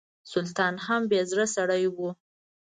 سلطان 0.31 0.75
هم 0.85 1.01
بې 1.09 1.21
زړه 1.31 1.45
سړی 1.55 1.83
و. 1.95 1.97